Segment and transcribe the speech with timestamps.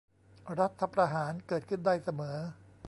[0.59, 2.37] รัฐประหารเกิดขึ้นได้เสมอ